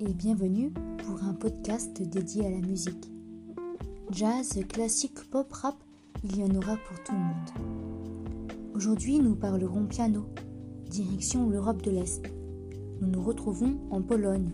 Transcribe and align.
et 0.00 0.12
bienvenue 0.12 0.72
pour 1.06 1.24
un 1.24 1.32
podcast 1.32 2.02
dédié 2.02 2.44
à 2.44 2.50
la 2.50 2.58
musique. 2.58 3.10
Jazz, 4.10 4.60
classique, 4.68 5.30
pop, 5.30 5.50
rap, 5.50 5.76
il 6.22 6.38
y 6.38 6.44
en 6.44 6.54
aura 6.54 6.76
pour 6.76 7.02
tout 7.02 7.12
le 7.12 7.18
monde. 7.18 8.52
Aujourd'hui, 8.74 9.20
nous 9.20 9.34
parlerons 9.34 9.86
piano, 9.86 10.26
direction 10.90 11.48
l'Europe 11.48 11.80
de 11.80 11.92
l'Est. 11.92 12.30
Nous 13.00 13.08
nous 13.08 13.22
retrouvons 13.22 13.78
en 13.90 14.02
Pologne, 14.02 14.50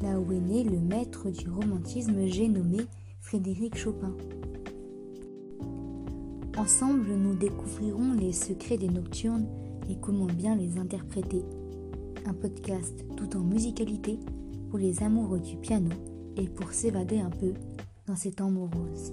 là 0.00 0.18
où 0.18 0.32
est 0.32 0.40
né 0.40 0.64
le 0.64 0.78
maître 0.78 1.28
du 1.28 1.50
romantisme 1.50 2.26
j'ai 2.26 2.48
nommé 2.48 2.78
Frédéric 3.20 3.76
Chopin. 3.76 4.16
Ensemble, 6.56 7.12
nous 7.12 7.34
découvrirons 7.34 8.14
les 8.14 8.32
secrets 8.32 8.78
des 8.78 8.88
nocturnes 8.88 9.48
et 9.90 9.96
comment 10.00 10.26
bien 10.26 10.56
les 10.56 10.78
interpréter. 10.78 11.44
Un 12.26 12.32
podcast 12.32 13.04
tout 13.16 13.36
en 13.36 13.40
musicalité 13.40 14.18
pour 14.70 14.78
les 14.78 15.02
amoureux 15.02 15.40
du 15.40 15.56
piano 15.56 15.90
et 16.36 16.48
pour 16.48 16.72
s'évader 16.72 17.18
un 17.18 17.28
peu 17.28 17.52
dans 18.06 18.16
ces 18.16 18.32
temps 18.32 18.50
moroses. 18.50 19.12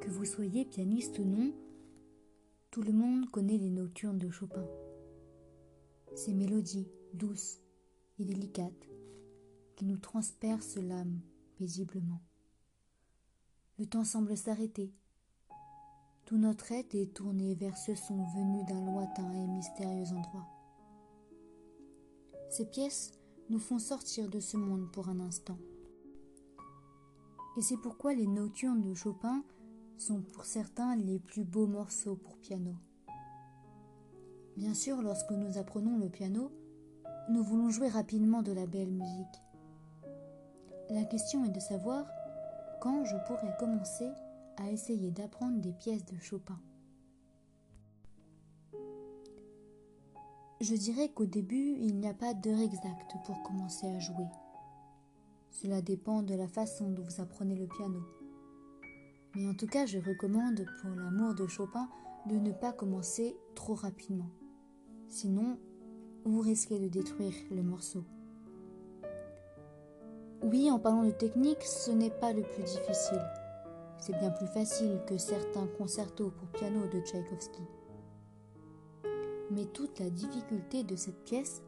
Que 0.00 0.10
vous 0.10 0.24
soyez 0.26 0.66
pianiste 0.66 1.18
ou 1.18 1.24
non, 1.24 1.52
tout 2.70 2.82
le 2.82 2.92
monde 2.92 3.30
connaît 3.30 3.56
les 3.56 3.70
nocturnes 3.70 4.18
de 4.18 4.28
Chopin. 4.30 4.66
Ces 6.14 6.34
mélodies 6.34 6.88
douces 7.14 7.58
et 8.18 8.24
délicates 8.24 8.88
qui 9.76 9.84
nous 9.84 9.98
transpercent 9.98 10.76
l'âme 10.76 11.20
paisiblement. 11.56 12.20
Le 13.78 13.86
temps 13.86 14.04
semble 14.04 14.36
s'arrêter. 14.36 14.92
Tout 16.26 16.36
notre 16.36 16.70
être 16.72 16.94
est 16.94 17.14
tourné 17.14 17.54
vers 17.54 17.76
ce 17.76 17.94
son 17.94 18.24
venu 18.24 18.64
d'un 18.64 18.84
lointain 18.84 19.32
et 19.32 19.46
mystérieux 19.46 20.14
endroit. 20.14 20.46
Ces 22.50 22.66
pièces 22.66 23.12
nous 23.48 23.58
font 23.58 23.78
sortir 23.78 24.28
de 24.28 24.38
ce 24.38 24.56
monde 24.56 24.90
pour 24.92 25.08
un 25.08 25.20
instant. 25.20 25.58
Et 27.56 27.62
c'est 27.62 27.78
pourquoi 27.78 28.14
les 28.14 28.26
nocturnes 28.26 28.82
de 28.82 28.94
Chopin 28.94 29.42
sont 29.96 30.22
pour 30.22 30.44
certains 30.44 30.96
les 30.96 31.18
plus 31.18 31.44
beaux 31.44 31.66
morceaux 31.66 32.16
pour 32.16 32.38
piano. 32.38 32.74
Bien 34.56 34.74
sûr, 34.74 35.02
lorsque 35.02 35.30
nous 35.30 35.58
apprenons 35.58 35.98
le 35.98 36.08
piano, 36.08 36.52
nous 37.30 37.44
voulons 37.44 37.70
jouer 37.70 37.88
rapidement 37.88 38.42
de 38.42 38.50
la 38.50 38.66
belle 38.66 38.90
musique. 38.90 39.42
La 40.90 41.04
question 41.04 41.44
est 41.44 41.50
de 41.50 41.60
savoir 41.60 42.04
quand 42.80 43.04
je 43.04 43.16
pourrais 43.26 43.56
commencer 43.56 44.10
à 44.56 44.68
essayer 44.70 45.12
d'apprendre 45.12 45.60
des 45.60 45.72
pièces 45.72 46.04
de 46.06 46.18
Chopin. 46.18 46.58
Je 50.60 50.74
dirais 50.74 51.08
qu'au 51.08 51.24
début, 51.24 51.76
il 51.78 51.96
n'y 52.00 52.08
a 52.08 52.14
pas 52.14 52.34
d'heure 52.34 52.58
exacte 52.58 53.14
pour 53.24 53.40
commencer 53.44 53.86
à 53.86 54.00
jouer. 54.00 54.26
Cela 55.50 55.80
dépend 55.82 56.22
de 56.22 56.34
la 56.34 56.48
façon 56.48 56.90
dont 56.90 57.04
vous 57.04 57.22
apprenez 57.22 57.54
le 57.54 57.68
piano. 57.68 58.00
Mais 59.36 59.46
en 59.46 59.54
tout 59.54 59.68
cas, 59.68 59.86
je 59.86 59.98
recommande 59.98 60.66
pour 60.80 60.90
l'amour 60.90 61.34
de 61.34 61.46
Chopin 61.46 61.88
de 62.26 62.34
ne 62.34 62.50
pas 62.50 62.72
commencer 62.72 63.36
trop 63.54 63.74
rapidement. 63.74 64.30
Sinon, 65.06 65.58
vous 66.30 66.40
risquez 66.40 66.78
de 66.78 66.88
détruire 66.88 67.34
le 67.50 67.62
morceau. 67.62 68.04
Oui, 70.42 70.70
en 70.70 70.78
parlant 70.78 71.04
de 71.04 71.10
technique, 71.10 71.62
ce 71.62 71.90
n'est 71.90 72.10
pas 72.10 72.32
le 72.32 72.42
plus 72.42 72.62
difficile. 72.62 73.22
C'est 73.98 74.18
bien 74.18 74.30
plus 74.30 74.46
facile 74.46 75.00
que 75.06 75.18
certains 75.18 75.66
concertos 75.66 76.30
pour 76.30 76.48
piano 76.48 76.86
de 76.86 77.00
Tchaïkovski. 77.00 77.62
Mais 79.50 79.66
toute 79.66 79.98
la 79.98 80.08
difficulté 80.08 80.84
de 80.84 80.96
cette 80.96 81.22
pièce 81.24 81.62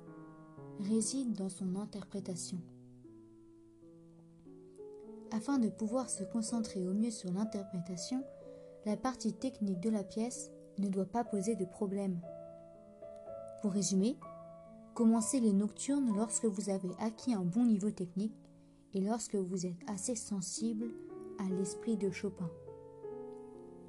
réside 0.81 1.34
dans 1.34 1.50
son 1.50 1.76
interprétation. 1.76 2.59
Afin 5.32 5.59
de 5.59 5.69
pouvoir 5.69 6.09
se 6.09 6.25
concentrer 6.25 6.86
au 6.86 6.94
mieux 6.94 7.10
sur 7.10 7.32
l'interprétation, 7.32 8.22
la 8.86 8.97
partie 8.97 9.32
technique 9.32 9.81
de 9.81 9.91
la 9.91 10.04
pièce 10.04 10.50
ne 10.78 10.88
doit 10.88 11.06
pas 11.06 11.25
poser 11.25 11.56
de 11.56 11.65
problème. 11.65 12.20
Pour 13.60 13.72
résumer, 13.72 14.16
commencez 14.94 15.41
les 15.41 15.53
nocturnes 15.53 16.14
lorsque 16.14 16.44
vous 16.44 16.70
avez 16.70 16.91
acquis 16.98 17.34
un 17.34 17.42
bon 17.42 17.64
niveau 17.64 17.91
technique 17.91 18.36
et 18.94 19.00
lorsque 19.00 19.36
vous 19.36 19.66
êtes 19.66 19.78
assez 19.86 20.14
sensible 20.14 20.91
à 21.38 21.48
l'esprit 21.48 21.97
de 21.97 22.10
Chopin. 22.10 22.50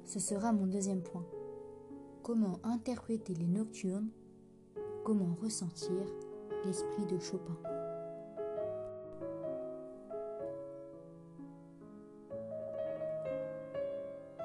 Ce 0.04 0.18
sera 0.18 0.52
mon 0.52 0.66
deuxième 0.66 1.02
point. 1.02 1.24
Comment 2.22 2.58
interpréter 2.62 3.34
les 3.34 3.46
nocturnes? 3.46 4.08
Comment 5.04 5.34
ressentir 5.42 6.06
l'esprit 6.64 7.04
de 7.06 7.18
Chopin? 7.18 7.56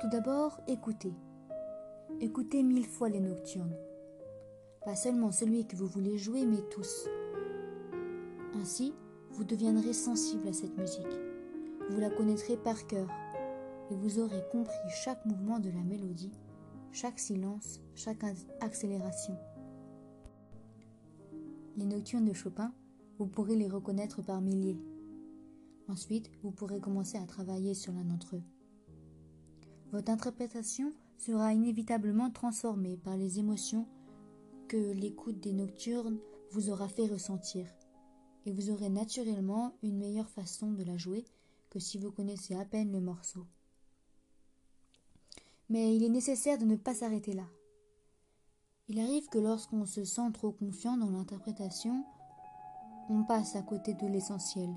Tout 0.01 0.09
d'abord, 0.09 0.59
écoutez. 0.67 1.13
Écoutez 2.21 2.63
mille 2.63 2.85
fois 2.85 3.09
les 3.09 3.19
nocturnes. 3.19 3.75
Pas 4.85 4.95
seulement 4.95 5.31
celui 5.31 5.67
que 5.67 5.75
vous 5.75 5.87
voulez 5.87 6.17
jouer, 6.17 6.45
mais 6.45 6.61
tous. 6.69 7.07
Ainsi, 8.55 8.93
vous 9.31 9.43
deviendrez 9.43 9.93
sensible 9.93 10.47
à 10.47 10.53
cette 10.53 10.77
musique. 10.77 11.19
Vous 11.89 11.99
la 11.99 12.09
connaîtrez 12.09 12.57
par 12.57 12.87
cœur 12.87 13.07
et 13.91 13.95
vous 13.95 14.19
aurez 14.19 14.43
compris 14.51 14.89
chaque 14.89 15.25
mouvement 15.25 15.59
de 15.59 15.69
la 15.69 15.83
mélodie, 15.83 16.31
chaque 16.91 17.19
silence, 17.19 17.81
chaque 17.95 18.23
accélération. 18.61 19.37
Les 21.75 21.85
nocturnes 21.85 22.25
de 22.25 22.33
Chopin, 22.33 22.73
vous 23.17 23.27
pourrez 23.27 23.55
les 23.55 23.67
reconnaître 23.67 24.21
par 24.21 24.41
milliers. 24.41 24.79
Ensuite, 25.87 26.29
vous 26.43 26.51
pourrez 26.51 26.79
commencer 26.79 27.17
à 27.17 27.25
travailler 27.25 27.73
sur 27.73 27.93
l'un 27.93 28.03
d'entre 28.03 28.35
eux. 28.35 28.43
Votre 29.91 30.11
interprétation 30.11 30.93
sera 31.17 31.53
inévitablement 31.53 32.29
transformée 32.29 32.97
par 32.97 33.17
les 33.17 33.39
émotions 33.39 33.87
l'écoute 34.77 35.39
des 35.39 35.53
nocturnes 35.53 36.19
vous 36.51 36.69
aura 36.69 36.87
fait 36.87 37.07
ressentir, 37.07 37.67
et 38.45 38.51
vous 38.51 38.69
aurez 38.71 38.89
naturellement 38.89 39.73
une 39.83 39.97
meilleure 39.97 40.29
façon 40.29 40.71
de 40.71 40.83
la 40.83 40.97
jouer 40.97 41.25
que 41.69 41.79
si 41.79 41.97
vous 41.97 42.11
connaissez 42.11 42.55
à 42.55 42.65
peine 42.65 42.91
le 42.91 42.99
morceau. 42.99 43.45
Mais 45.69 45.95
il 45.95 46.03
est 46.03 46.09
nécessaire 46.09 46.57
de 46.57 46.65
ne 46.65 46.75
pas 46.75 46.95
s'arrêter 46.95 47.33
là. 47.33 47.45
Il 48.87 48.99
arrive 48.99 49.27
que 49.27 49.37
lorsqu'on 49.37 49.85
se 49.85 50.03
sent 50.03 50.31
trop 50.33 50.51
confiant 50.51 50.97
dans 50.97 51.11
l'interprétation, 51.11 52.03
on 53.09 53.23
passe 53.23 53.55
à 53.55 53.61
côté 53.61 53.93
de 53.93 54.07
l'essentiel. 54.07 54.69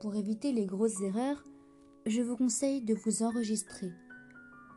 Pour 0.00 0.14
éviter 0.14 0.52
les 0.52 0.66
grosses 0.66 1.00
erreurs, 1.00 1.44
je 2.06 2.22
vous 2.22 2.36
conseille 2.36 2.82
de 2.82 2.94
vous 2.94 3.22
enregistrer 3.22 3.90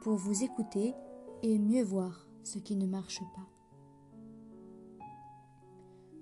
pour 0.01 0.15
vous 0.15 0.43
écouter 0.43 0.95
et 1.43 1.59
mieux 1.59 1.83
voir 1.83 2.26
ce 2.47 2.59
qui 2.59 2.77
ne 2.77 2.85
marche 2.85 3.19
pas. 3.35 3.47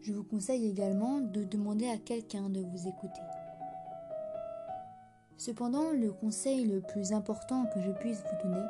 Je 0.01 0.11
vous 0.11 0.23
conseille 0.23 0.67
également 0.67 1.19
de 1.19 1.43
demander 1.43 1.87
à 1.87 1.97
quelqu'un 1.97 2.49
de 2.49 2.61
vous 2.61 2.87
écouter. 2.87 3.21
Cependant, 5.37 5.91
le 5.91 6.11
conseil 6.11 6.65
le 6.65 6.81
plus 6.81 7.11
important 7.13 7.65
que 7.73 7.81
je 7.81 7.91
puisse 7.91 8.23
vous 8.23 8.49
donner 8.49 8.65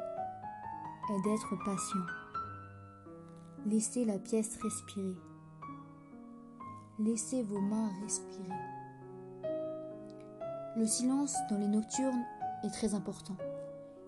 est 1.09 1.21
d'être 1.23 1.55
patient. 1.63 2.05
Laissez 3.65 4.03
la 4.03 4.19
pièce 4.19 4.57
respirer. 4.61 5.15
Laissez 6.99 7.41
vos 7.43 7.61
mains 7.61 7.91
respirer. 8.01 8.59
Le 10.75 10.85
silence 10.85 11.35
dans 11.49 11.57
les 11.57 11.67
nocturnes 11.67 12.25
est 12.63 12.71
très 12.71 12.93
important. 12.95 13.37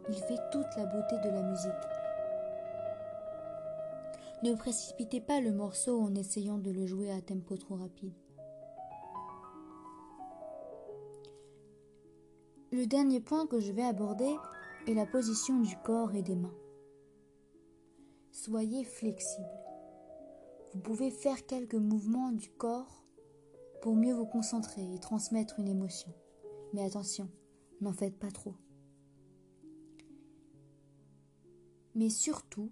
Il 0.09 0.15
fait 0.15 0.39
toute 0.51 0.75
la 0.75 0.85
beauté 0.85 1.15
de 1.23 1.29
la 1.29 1.43
musique. 1.43 1.96
Ne 4.43 4.53
précipitez 4.53 5.19
pas 5.19 5.41
le 5.41 5.51
morceau 5.51 5.99
en 5.99 6.13
essayant 6.13 6.59
de 6.59 6.69
le 6.69 6.85
jouer 6.85 7.11
à 7.11 7.21
tempo 7.21 7.57
trop 7.57 7.75
rapide. 7.75 8.13
Le 12.71 12.85
dernier 12.85 13.19
point 13.19 13.47
que 13.47 13.59
je 13.59 13.71
vais 13.71 13.83
aborder 13.83 14.35
est 14.85 14.93
la 14.93 15.07
position 15.07 15.59
du 15.61 15.75
corps 15.77 16.13
et 16.13 16.21
des 16.21 16.35
mains. 16.35 16.55
Soyez 18.31 18.83
flexible. 18.83 19.47
Vous 20.73 20.79
pouvez 20.81 21.09
faire 21.09 21.47
quelques 21.47 21.73
mouvements 21.73 22.31
du 22.31 22.51
corps 22.51 23.03
pour 23.81 23.95
mieux 23.95 24.13
vous 24.13 24.27
concentrer 24.27 24.93
et 24.93 24.99
transmettre 24.99 25.59
une 25.59 25.69
émotion. 25.69 26.13
Mais 26.73 26.83
attention, 26.83 27.29
n'en 27.81 27.93
faites 27.93 28.19
pas 28.19 28.29
trop. 28.29 28.53
Mais 31.95 32.09
surtout, 32.09 32.71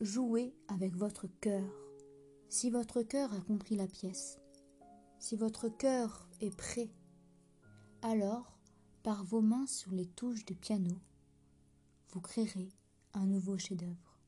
jouez 0.00 0.54
avec 0.68 0.96
votre 0.96 1.26
cœur, 1.40 1.64
si 2.48 2.70
votre 2.70 3.02
cœur 3.02 3.32
a 3.32 3.40
compris 3.40 3.76
la 3.76 3.86
pièce, 3.86 4.38
Si 5.18 5.36
votre 5.36 5.68
cœur 5.68 6.28
est 6.40 6.54
prêt, 6.54 6.90
alors, 8.02 8.58
par 9.02 9.24
vos 9.24 9.40
mains 9.40 9.66
sur 9.66 9.90
les 9.92 10.04
touches 10.04 10.44
du 10.44 10.54
piano, 10.54 10.94
vous 12.10 12.20
créerez 12.20 12.68
un 13.14 13.24
nouveau 13.24 13.56
chef-d'œuvre. 13.56 14.18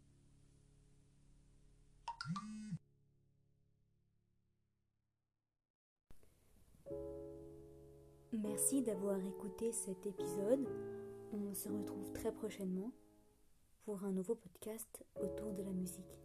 Merci 8.32 8.82
d'avoir 8.82 9.19
écouté 9.19 9.72
cet 9.72 10.06
épisode. 10.06 10.66
On 11.32 11.52
se 11.52 11.69
retrouve 11.69 12.10
très 12.12 12.32
prochainement 12.32 12.92
pour 13.86 14.02
un 14.02 14.10
nouveau 14.10 14.34
podcast 14.34 15.04
autour 15.22 15.52
de 15.52 15.62
la 15.62 15.70
musique. 15.70 16.18